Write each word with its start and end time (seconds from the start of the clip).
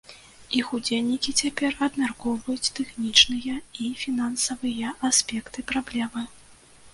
Іх 0.59 0.69
удзельнікі 0.77 1.33
цяпер 1.43 1.75
абмяркоўваюць 1.87 2.71
тэхнічныя 2.79 3.55
і 3.89 3.91
фінансавыя 4.05 4.95
аспекты 5.11 5.67
праблемы. 5.75 6.27